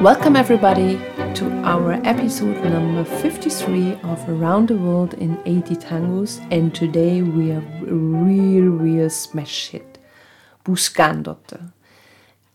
Welcome, 0.00 0.34
everybody, 0.34 0.96
to 1.34 1.50
our 1.62 1.92
episode 2.06 2.64
number 2.64 3.04
53 3.04 3.98
of 4.02 4.26
Around 4.30 4.68
the 4.68 4.76
World 4.78 5.12
in 5.12 5.38
80 5.44 5.76
Tangos. 5.76 6.40
And 6.50 6.74
today 6.74 7.20
we 7.20 7.50
have 7.50 7.66
a 7.82 7.92
real, 7.92 8.70
real 8.70 9.10
smash 9.10 9.68
hit 9.68 9.98
Buscándote. 10.64 11.70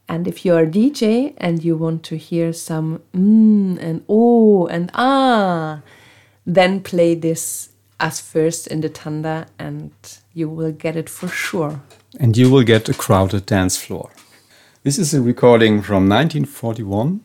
And 0.09 0.27
if 0.27 0.43
you're 0.43 0.63
a 0.63 0.65
DJ 0.65 1.35
and 1.37 1.63
you 1.63 1.77
want 1.77 2.01
to 2.05 2.17
hear 2.17 2.51
some 2.51 3.03
mm 3.13 3.77
and 3.79 4.03
oh 4.09 4.65
and 4.65 4.89
ah, 4.95 5.83
then 6.47 6.81
play 6.81 7.13
this 7.13 7.69
as 7.99 8.19
first 8.19 8.65
in 8.65 8.81
the 8.81 8.89
tanda 8.89 9.45
and 9.59 9.91
you 10.33 10.49
will 10.49 10.71
get 10.71 10.95
it 10.95 11.09
for 11.09 11.27
sure. 11.27 11.79
And 12.19 12.35
you 12.35 12.49
will 12.49 12.63
get 12.63 12.89
a 12.89 12.95
crowded 12.95 13.45
dance 13.45 13.77
floor. 13.77 14.09
This 14.81 14.97
is 14.97 15.13
a 15.13 15.21
recording 15.21 15.83
from 15.83 16.09
1941 16.09 17.21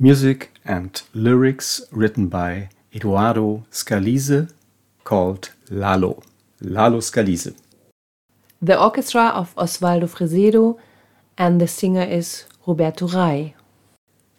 Music 0.00 0.52
and 0.64 1.02
lyrics 1.12 1.82
written 1.90 2.28
by 2.28 2.68
Eduardo 2.94 3.64
Scalise 3.72 4.48
called 5.02 5.50
Lalo. 5.70 6.22
Lalo 6.60 6.98
Scalise. 7.00 7.56
The 8.62 8.80
orchestra 8.80 9.32
of 9.34 9.56
Osvaldo 9.56 10.06
Fresedo 10.06 10.78
and 11.36 11.60
the 11.60 11.66
singer 11.66 12.04
is 12.04 12.44
Roberto 12.64 13.08
Ray. 13.08 13.56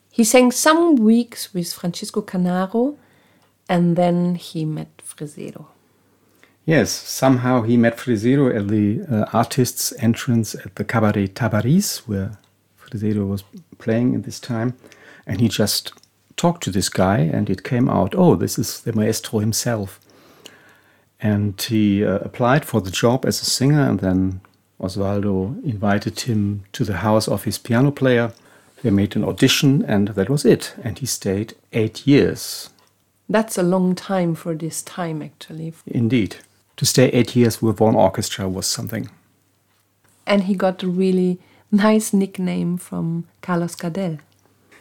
He 0.10 0.24
sang 0.24 0.52
some 0.52 0.96
weeks 0.96 1.54
with 1.54 1.74
Francisco 1.74 2.22
Canaro 2.22 2.96
and 3.68 3.98
then 3.98 4.36
he 4.36 4.64
met 4.64 5.02
Fresedo. 5.06 5.66
Yes, 6.66 6.90
somehow 6.90 7.64
he 7.64 7.76
met 7.76 7.98
Fresedo 7.98 8.56
at 8.56 8.70
the 8.70 9.02
uh, 9.14 9.26
artist's 9.34 9.92
entrance 10.00 10.56
at 10.56 10.76
the 10.76 10.86
Cabaret 10.86 11.28
Tabarís, 11.28 12.08
where 12.08 12.38
Fresedo 12.80 13.28
was 13.28 13.44
playing 13.78 14.16
at 14.16 14.24
this 14.24 14.40
time. 14.40 14.78
And 15.30 15.42
he 15.42 15.48
just 15.48 15.94
talked 16.38 16.64
to 16.64 16.72
this 16.72 16.90
guy, 16.90 17.20
and 17.20 17.50
it 17.52 17.64
came 17.64 17.88
out, 17.88 18.16
oh, 18.18 18.36
this 18.36 18.58
is 18.58 18.82
the 18.82 18.94
maestro 18.94 19.40
himself. 19.40 20.00
And 21.22 21.62
he 21.62 22.04
uh, 22.04 22.18
applied 22.18 22.66
for 22.66 22.82
the 22.82 22.90
job 22.90 23.26
as 23.26 23.40
a 23.42 23.46
singer, 23.46 23.88
and 23.88 24.00
then 24.00 24.42
Osvaldo 24.82 25.64
invited 25.64 26.20
him 26.22 26.64
to 26.72 26.84
the 26.84 26.98
house 26.98 27.28
of 27.28 27.44
his 27.44 27.60
piano 27.60 27.92
player. 27.92 28.32
They 28.82 28.90
made 28.90 29.16
an 29.16 29.24
audition, 29.24 29.86
and 29.86 30.08
that 30.08 30.30
was 30.30 30.46
it. 30.46 30.74
And 30.84 30.98
he 30.98 31.06
stayed 31.06 31.54
eight 31.74 32.08
years. 32.08 32.72
That's 33.30 33.58
a 33.58 33.64
long 33.64 33.94
time 33.94 34.34
for 34.34 34.56
this 34.56 34.82
time, 34.82 35.22
actually. 35.22 35.74
Indeed. 35.86 36.38
To 36.78 36.86
stay 36.86 37.10
eight 37.10 37.36
years 37.36 37.62
with 37.62 37.80
one 37.80 37.96
orchestra 37.96 38.50
was 38.50 38.66
something. 38.66 39.10
And 40.26 40.46
he 40.46 40.56
got 40.56 40.82
a 40.82 40.88
really 40.88 41.38
nice 41.72 42.14
nickname 42.14 42.78
from 42.78 43.26
Carlos 43.42 43.76
Gardel. 43.76 44.20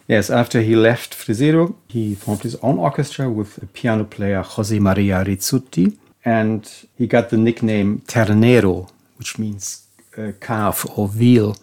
Yes, 0.09 0.31
after 0.31 0.63
he 0.63 0.75
left 0.75 1.13
Fresedo, 1.13 1.75
he 1.87 2.15
formed 2.15 2.43
his 2.43 2.57
own 2.63 2.79
orchestra 2.79 3.29
with 3.29 3.63
a 3.63 3.67
piano 3.67 4.05
player 4.05 4.41
Jose 4.41 4.79
Maria 4.79 5.23
Rizzuti, 5.23 5.99
and 6.25 6.67
he 6.97 7.07
got 7.07 7.29
the 7.29 7.37
nickname 7.37 8.01
Ternero, 8.07 8.89
which 9.17 9.39
means 9.39 9.87
uh, 10.17 10.33
calf 10.41 10.87
or 10.97 11.09
veal. 11.09 11.59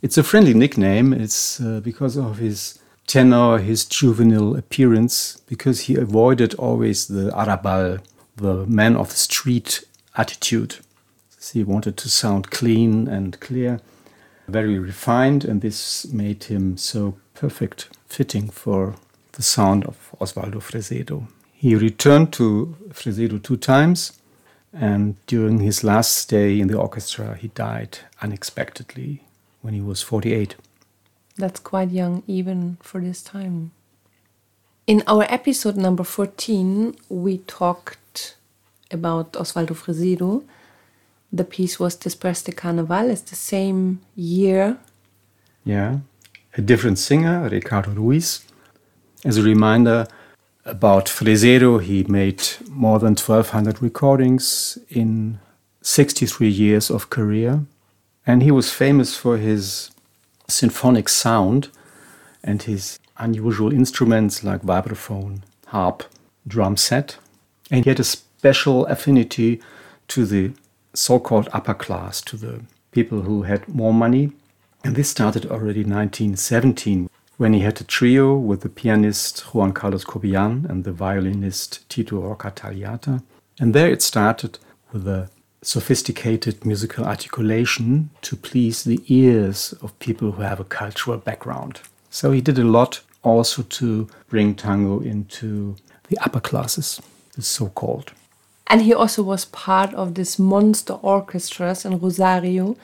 It's 0.00 0.16
a 0.16 0.22
friendly 0.22 0.54
nickname. 0.54 1.12
It's 1.12 1.60
uh, 1.60 1.80
because 1.80 2.16
of 2.16 2.38
his 2.38 2.78
tenor, 3.06 3.58
his 3.58 3.84
juvenile 3.84 4.56
appearance, 4.56 5.42
because 5.46 5.80
he 5.82 5.94
avoided 5.96 6.54
always 6.54 7.08
the 7.08 7.30
arrabal, 7.38 7.98
the 8.36 8.64
man 8.64 8.96
of 8.96 9.10
the 9.10 9.16
street 9.16 9.84
attitude. 10.16 10.76
So 11.38 11.58
he 11.58 11.62
wanted 11.62 11.98
to 11.98 12.08
sound 12.08 12.50
clean 12.50 13.06
and 13.06 13.38
clear, 13.38 13.80
very 14.48 14.78
refined, 14.78 15.44
and 15.44 15.60
this 15.60 16.10
made 16.10 16.44
him 16.44 16.78
so 16.78 17.16
perfect 17.42 17.88
fitting 18.06 18.48
for 18.48 18.94
the 19.32 19.42
sound 19.42 19.84
of 19.84 19.96
Osvaldo 20.20 20.60
Fresedo. 20.60 21.26
He 21.52 21.74
returned 21.74 22.32
to 22.34 22.76
Fresedo 22.90 23.42
two 23.42 23.56
times, 23.56 24.12
and 24.72 25.16
during 25.26 25.58
his 25.58 25.82
last 25.82 26.12
stay 26.16 26.60
in 26.60 26.68
the 26.68 26.78
orchestra, 26.78 27.34
he 27.34 27.48
died 27.48 27.98
unexpectedly 28.20 29.24
when 29.60 29.74
he 29.74 29.80
was 29.80 30.02
48. 30.02 30.54
That's 31.36 31.58
quite 31.58 31.90
young, 31.90 32.22
even 32.28 32.76
for 32.80 33.00
this 33.00 33.22
time. 33.22 33.72
In 34.86 35.02
our 35.08 35.24
episode 35.28 35.76
number 35.76 36.04
14, 36.04 36.94
we 37.08 37.38
talked 37.38 38.36
about 38.92 39.32
Osvaldo 39.32 39.74
Fresedo. 39.74 40.44
The 41.32 41.44
piece 41.44 41.80
was 41.80 41.96
Después 41.96 42.44
de 42.44 42.52
Carnaval, 42.52 43.10
it's 43.10 43.22
the 43.22 43.36
same 43.36 44.00
year. 44.14 44.78
Yeah 45.64 45.98
a 46.56 46.62
different 46.62 46.98
singer, 46.98 47.48
Ricardo 47.48 47.90
Ruiz. 47.92 48.44
As 49.24 49.38
a 49.38 49.42
reminder 49.42 50.06
about 50.64 51.06
Fresedo, 51.06 51.82
he 51.82 52.04
made 52.04 52.42
more 52.68 52.98
than 52.98 53.14
1,200 53.14 53.82
recordings 53.82 54.78
in 54.88 55.40
63 55.82 56.48
years 56.48 56.90
of 56.90 57.10
career. 57.10 57.64
And 58.26 58.42
he 58.42 58.50
was 58.50 58.70
famous 58.70 59.16
for 59.16 59.38
his 59.38 59.90
symphonic 60.48 61.08
sound 61.08 61.68
and 62.44 62.62
his 62.62 62.98
unusual 63.18 63.72
instruments 63.72 64.44
like 64.44 64.62
vibraphone, 64.62 65.42
harp, 65.66 66.04
drum 66.46 66.76
set. 66.76 67.16
And 67.70 67.84
he 67.84 67.90
had 67.90 68.00
a 68.00 68.04
special 68.04 68.86
affinity 68.86 69.60
to 70.08 70.26
the 70.26 70.52
so 70.94 71.18
called 71.18 71.48
upper 71.52 71.74
class, 71.74 72.20
to 72.22 72.36
the 72.36 72.60
people 72.90 73.22
who 73.22 73.42
had 73.42 73.66
more 73.66 73.94
money 73.94 74.32
and 74.84 74.96
this 74.96 75.10
started 75.10 75.46
already 75.46 75.82
in 75.82 75.90
1917 75.90 77.08
when 77.36 77.52
he 77.52 77.60
had 77.60 77.80
a 77.80 77.84
trio 77.84 78.36
with 78.36 78.60
the 78.60 78.68
pianist 78.68 79.40
Juan 79.54 79.72
Carlos 79.72 80.04
Cobian 80.04 80.68
and 80.68 80.84
the 80.84 80.92
violinist 80.92 81.88
Tito 81.88 82.20
Roccatagliata. 82.20 83.22
And 83.58 83.74
there 83.74 83.90
it 83.90 84.02
started 84.02 84.58
with 84.92 85.06
a 85.08 85.30
sophisticated 85.62 86.64
musical 86.64 87.04
articulation 87.04 88.10
to 88.22 88.36
please 88.36 88.84
the 88.84 89.00
ears 89.06 89.72
of 89.80 89.98
people 89.98 90.32
who 90.32 90.42
have 90.42 90.60
a 90.60 90.64
cultural 90.64 91.18
background. 91.18 91.80
So 92.10 92.32
he 92.32 92.40
did 92.40 92.58
a 92.58 92.64
lot 92.64 93.00
also 93.22 93.62
to 93.62 94.08
bring 94.28 94.54
tango 94.54 95.00
into 95.00 95.76
the 96.08 96.18
upper 96.18 96.40
classes, 96.40 97.00
the 97.34 97.42
so 97.42 97.68
called. 97.68 98.12
And 98.66 98.82
he 98.82 98.92
also 98.92 99.22
was 99.22 99.44
part 99.46 99.94
of 99.94 100.14
this 100.14 100.38
monster 100.38 100.94
orchestras 100.94 101.84
in 101.84 101.98
Rosario 101.98 102.76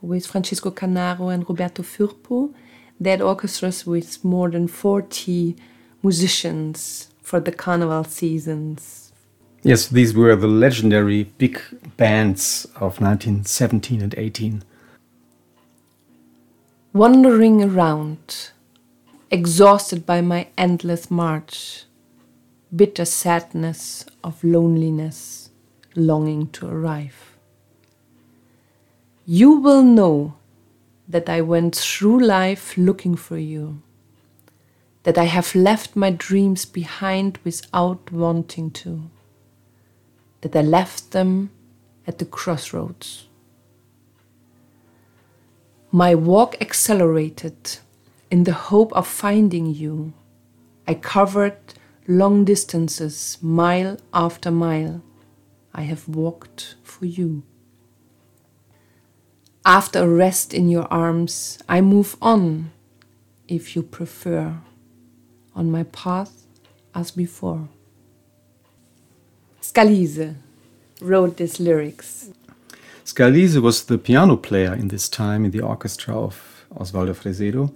with 0.00 0.26
Francisco 0.26 0.70
Canaro 0.70 1.32
and 1.32 1.48
Roberto 1.48 1.82
Firpo. 1.82 2.52
They 2.98 3.10
had 3.10 3.22
orchestras 3.22 3.86
with 3.86 4.24
more 4.24 4.50
than 4.50 4.68
40 4.68 5.56
musicians 6.02 7.08
for 7.22 7.40
the 7.40 7.52
carnival 7.52 8.04
seasons. 8.04 9.12
Yes, 9.62 9.88
these 9.88 10.14
were 10.14 10.34
the 10.36 10.46
legendary 10.46 11.24
big 11.24 11.60
bands 11.96 12.64
of 12.76 13.00
1917 13.00 14.00
and 14.00 14.14
18. 14.16 14.62
Wandering 16.92 17.62
around, 17.62 18.50
exhausted 19.30 20.06
by 20.06 20.20
my 20.22 20.48
endless 20.56 21.10
march, 21.10 21.84
bitter 22.74 23.04
sadness 23.04 24.06
of 24.24 24.42
loneliness, 24.42 25.50
longing 25.94 26.48
to 26.48 26.66
arrive 26.66 27.30
you 29.32 29.52
will 29.60 29.84
know 29.84 30.34
that 31.06 31.28
I 31.28 31.40
went 31.40 31.76
through 31.76 32.18
life 32.18 32.76
looking 32.76 33.14
for 33.14 33.38
you, 33.38 33.80
that 35.04 35.16
I 35.16 35.26
have 35.26 35.54
left 35.54 35.94
my 35.94 36.10
dreams 36.10 36.64
behind 36.64 37.38
without 37.44 38.10
wanting 38.10 38.72
to, 38.82 39.08
that 40.40 40.56
I 40.56 40.62
left 40.62 41.12
them 41.12 41.50
at 42.08 42.18
the 42.18 42.24
crossroads. 42.24 43.28
My 45.92 46.16
walk 46.16 46.56
accelerated 46.60 47.78
in 48.32 48.42
the 48.42 48.58
hope 48.70 48.92
of 48.94 49.06
finding 49.06 49.66
you. 49.72 50.12
I 50.88 50.94
covered 50.94 51.74
long 52.08 52.44
distances, 52.44 53.38
mile 53.40 53.96
after 54.12 54.50
mile. 54.50 55.02
I 55.72 55.82
have 55.82 56.08
walked 56.08 56.74
for 56.82 57.06
you. 57.06 57.44
After 59.64 60.04
a 60.04 60.08
rest 60.08 60.54
in 60.54 60.70
your 60.70 60.90
arms, 60.90 61.58
I 61.68 61.82
move 61.82 62.16
on, 62.22 62.70
if 63.46 63.76
you 63.76 63.82
prefer, 63.82 64.54
on 65.54 65.70
my 65.70 65.82
path 65.82 66.46
as 66.94 67.10
before. 67.10 67.68
Scalise 69.60 70.34
wrote 71.02 71.36
these 71.36 71.60
lyrics. 71.60 72.30
Scalise 73.04 73.60
was 73.60 73.84
the 73.84 73.98
piano 73.98 74.36
player 74.36 74.72
in 74.72 74.88
this 74.88 75.10
time 75.10 75.44
in 75.44 75.50
the 75.50 75.60
orchestra 75.60 76.18
of 76.18 76.64
Osvaldo 76.74 77.14
Fresedo, 77.14 77.70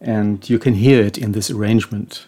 and 0.00 0.48
you 0.48 0.60
can 0.60 0.74
hear 0.74 1.02
it 1.02 1.18
in 1.18 1.32
this 1.32 1.50
arrangement. 1.50 2.26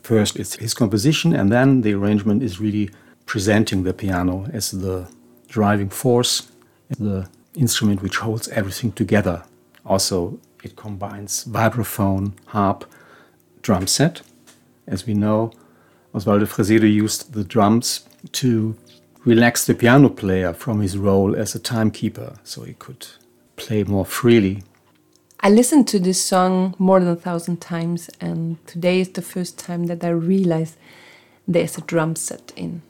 First, 0.00 0.36
it's 0.36 0.56
his 0.56 0.72
composition, 0.72 1.34
and 1.34 1.52
then 1.52 1.82
the 1.82 1.92
arrangement 1.92 2.42
is 2.42 2.58
really 2.58 2.88
presenting 3.26 3.82
the 3.82 3.92
piano 3.92 4.46
as 4.50 4.70
the 4.70 5.08
driving 5.48 5.90
force, 5.90 6.48
the 6.88 7.28
instrument 7.58 8.02
which 8.02 8.18
holds 8.18 8.48
everything 8.48 8.92
together. 8.92 9.42
Also, 9.84 10.38
it 10.62 10.76
combines 10.76 11.44
vibraphone, 11.44 12.32
harp, 12.46 12.84
drum 13.62 13.86
set. 13.86 14.22
As 14.86 15.06
we 15.06 15.14
know, 15.14 15.52
Osvaldo 16.14 16.46
Fresedo 16.46 16.90
used 16.90 17.32
the 17.32 17.44
drums 17.44 18.08
to 18.32 18.76
relax 19.24 19.66
the 19.66 19.74
piano 19.74 20.08
player 20.08 20.52
from 20.52 20.80
his 20.80 20.96
role 20.96 21.36
as 21.36 21.54
a 21.54 21.58
timekeeper 21.58 22.38
so 22.44 22.62
he 22.62 22.74
could 22.74 23.06
play 23.56 23.84
more 23.84 24.06
freely. 24.06 24.62
I 25.40 25.50
listened 25.50 25.86
to 25.88 26.00
this 26.00 26.20
song 26.20 26.74
more 26.78 26.98
than 26.98 27.10
a 27.10 27.16
thousand 27.16 27.60
times, 27.60 28.10
and 28.20 28.64
today 28.66 29.00
is 29.00 29.10
the 29.10 29.22
first 29.22 29.58
time 29.58 29.86
that 29.86 30.02
I 30.02 30.08
realized 30.08 30.76
there's 31.46 31.78
a 31.78 31.82
drum 31.82 32.16
set 32.16 32.52
in. 32.56 32.82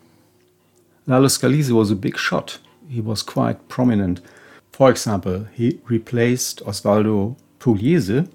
Lalo 1.06 1.26
Scalise 1.26 1.70
was 1.70 1.90
a 1.90 1.96
big 1.96 2.16
shot. 2.16 2.58
He 2.88 3.00
was 3.00 3.22
quite 3.22 3.68
prominent. 3.68 4.20
For 4.78 4.90
example, 4.90 5.48
he 5.52 5.80
replaced 5.88 6.62
Osvaldo 6.64 7.34
Pugliese 7.58 8.28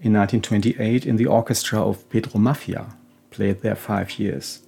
in 0.00 0.12
1928 0.12 1.06
in 1.06 1.14
the 1.14 1.26
orchestra 1.26 1.80
of 1.80 2.10
Pedro 2.10 2.40
Maffia, 2.40 2.96
played 3.30 3.62
there 3.62 3.76
five 3.76 4.18
years. 4.18 4.64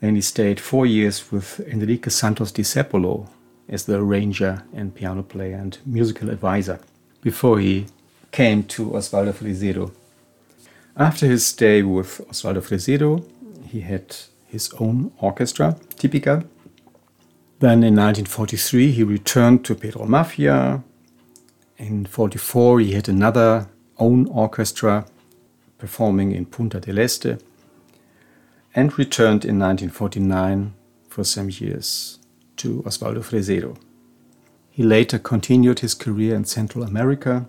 Then 0.00 0.14
he 0.14 0.22
stayed 0.22 0.58
four 0.58 0.86
years 0.86 1.30
with 1.30 1.60
Enrique 1.68 2.08
Santos 2.08 2.52
Discepolo 2.52 3.28
as 3.68 3.84
the 3.84 3.98
arranger 3.98 4.62
and 4.72 4.94
piano 4.94 5.22
player 5.22 5.56
and 5.56 5.76
musical 5.84 6.30
advisor 6.30 6.80
before 7.20 7.58
he 7.58 7.84
came 8.30 8.62
to 8.62 8.92
Osvaldo 8.92 9.34
Fresedo. 9.34 9.92
After 10.96 11.26
his 11.26 11.44
stay 11.44 11.82
with 11.82 12.22
Osvaldo 12.30 12.62
Fresedo, 12.62 13.22
he 13.66 13.82
had 13.82 14.16
his 14.46 14.72
own 14.80 15.12
orchestra, 15.18 15.76
Tipica. 15.96 16.46
Then 17.62 17.84
in 17.84 17.94
1943, 17.94 18.90
he 18.90 19.04
returned 19.04 19.64
to 19.66 19.76
Pedro 19.76 20.04
Maffia. 20.04 20.82
In 21.78 22.06
44, 22.06 22.80
he 22.80 22.94
had 22.94 23.08
another 23.08 23.68
own 24.00 24.26
orchestra 24.26 25.06
performing 25.78 26.32
in 26.32 26.46
Punta 26.46 26.80
del 26.80 26.98
Este 26.98 27.40
and 28.74 28.98
returned 28.98 29.44
in 29.44 29.60
1949 29.60 30.74
for 31.08 31.22
some 31.22 31.50
years 31.50 32.18
to 32.56 32.82
Osvaldo 32.82 33.22
Fresedo. 33.22 33.76
He 34.72 34.82
later 34.82 35.20
continued 35.20 35.78
his 35.78 35.94
career 35.94 36.34
in 36.34 36.44
Central 36.44 36.82
America 36.82 37.46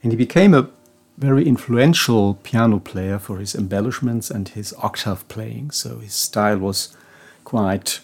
and 0.00 0.12
he 0.12 0.16
became 0.16 0.54
a 0.54 0.70
very 1.16 1.44
influential 1.44 2.34
piano 2.34 2.78
player 2.78 3.18
for 3.18 3.38
his 3.38 3.56
embellishments 3.56 4.30
and 4.30 4.50
his 4.50 4.72
octave 4.78 5.26
playing, 5.26 5.72
so 5.72 5.98
his 5.98 6.14
style 6.14 6.58
was 6.58 6.96
quite 7.42 7.98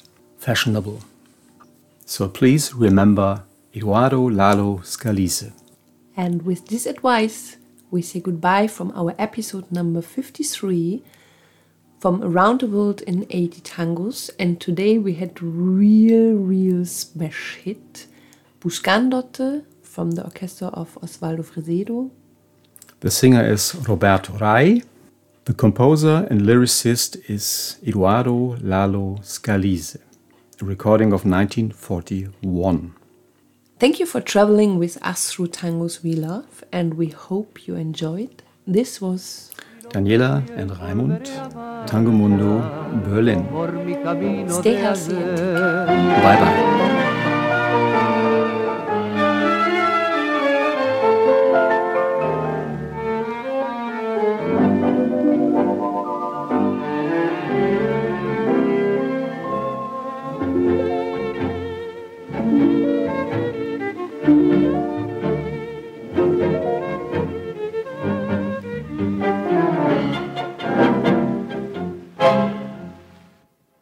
fashionable. 0.44 1.00
So 2.04 2.28
please 2.28 2.74
remember 2.74 3.44
Eduardo 3.74 4.28
Lalo 4.28 4.80
Scalise. 4.82 5.52
And 6.16 6.42
with 6.42 6.68
this 6.68 6.84
advice, 6.86 7.56
we 7.90 8.02
say 8.02 8.20
goodbye 8.20 8.66
from 8.66 8.92
our 8.94 9.14
episode 9.18 9.72
number 9.72 10.02
53 10.02 11.02
from 11.98 12.22
around 12.22 12.60
the 12.60 12.66
world 12.66 13.00
in 13.02 13.26
80 13.30 13.62
tangos. 13.62 14.30
And 14.38 14.60
today 14.60 14.98
we 14.98 15.14
had 15.14 15.42
real, 15.42 16.34
real 16.34 16.84
smash 16.84 17.56
hit 17.64 18.06
Buscándote 18.60 19.64
from 19.82 20.10
the 20.12 20.24
orchestra 20.24 20.68
of 20.68 20.98
Osvaldo 21.02 21.42
Fresedo. 21.42 22.10
The 23.00 23.10
singer 23.10 23.44
is 23.44 23.74
Roberto 23.88 24.34
Ray. 24.34 24.82
The 25.46 25.54
composer 25.54 26.26
and 26.30 26.42
lyricist 26.42 27.30
is 27.30 27.78
Eduardo 27.86 28.56
Lalo 28.60 29.16
Scalise, 29.22 29.98
recording 30.66 31.12
of 31.12 31.24
1941. 31.24 32.94
Thank 33.78 34.00
you 34.00 34.06
for 34.06 34.20
traveling 34.20 34.78
with 34.78 34.98
us 35.02 35.30
through 35.30 35.48
tangos 35.48 36.02
we 36.02 36.14
love, 36.14 36.64
and 36.72 36.94
we 36.94 37.08
hope 37.08 37.66
you 37.66 37.74
enjoyed. 37.74 38.42
This 38.66 39.00
was 39.00 39.50
Daniela 39.90 40.48
and 40.50 40.70
Raimund, 40.70 41.26
Tango 41.86 42.10
Mundo, 42.10 42.60
Berlin. 43.04 43.46
Stay 44.48 44.74
healthy. 44.74 45.14
Bye 45.14 46.38
bye. 46.40 46.73